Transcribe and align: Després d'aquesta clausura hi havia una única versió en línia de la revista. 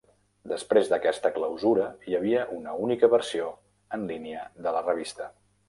Després 0.51 0.87
d'aquesta 0.93 1.31
clausura 1.35 1.85
hi 2.09 2.17
havia 2.21 2.47
una 2.57 2.75
única 2.87 3.11
versió 3.13 3.53
en 3.99 4.09
línia 4.15 4.51
de 4.69 4.77
la 4.79 4.85
revista. 4.93 5.33